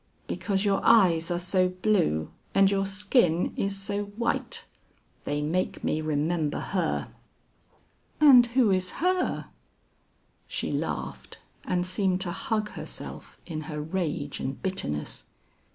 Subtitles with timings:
[0.25, 4.65] "Because your eyes are so blue and your skin is so white;
[5.25, 7.09] they make me remember her!"
[8.19, 9.49] "And who is her?"
[10.47, 15.25] She laughed and seemed to hug herself in her rage and bitterness.